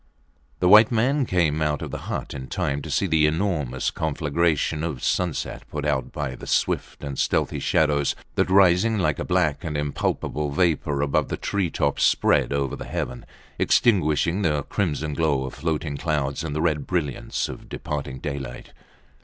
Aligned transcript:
The 0.61 0.67
white 0.67 0.91
man 0.91 1.27
came 1.27 1.61
out 1.61 1.83
of 1.83 1.91
the 1.91 2.09
hut 2.09 2.33
in 2.33 2.47
time 2.47 2.81
to 2.81 2.89
see 2.89 3.05
the 3.05 3.27
enormous 3.27 3.91
conflagration 3.91 4.83
of 4.83 5.03
sunset 5.03 5.61
put 5.69 5.85
out 5.85 6.11
by 6.11 6.33
the 6.35 6.47
swift 6.47 7.03
and 7.03 7.19
stealthy 7.19 7.59
shadows 7.59 8.15
that, 8.33 8.49
rising 8.49 8.97
like 8.97 9.19
a 9.19 9.23
black 9.23 9.63
and 9.63 9.77
impalpable 9.77 10.49
vapour 10.49 11.03
above 11.03 11.27
the 11.27 11.37
tree 11.37 11.69
tops, 11.69 12.01
spread 12.03 12.51
over 12.51 12.75
the 12.75 12.85
heaven, 12.85 13.27
extinguishing 13.59 14.41
the 14.41 14.63
crimson 14.63 15.13
glow 15.13 15.43
of 15.43 15.53
floating 15.53 15.97
clouds 15.97 16.43
and 16.43 16.55
the 16.55 16.61
red 16.63 16.87
brilliance 16.87 17.47
of 17.47 17.69
departing 17.69 18.17
daylight. 18.17 18.73